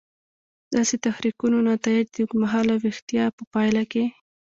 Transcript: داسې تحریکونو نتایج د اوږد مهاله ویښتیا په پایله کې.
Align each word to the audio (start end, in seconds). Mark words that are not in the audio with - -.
داسې 0.75 0.95
تحریکونو 1.05 1.57
نتایج 1.71 2.05
د 2.11 2.15
اوږد 2.21 2.39
مهاله 2.43 2.73
ویښتیا 2.83 3.25
په 3.37 3.43
پایله 3.53 3.83
کې. 3.91 4.03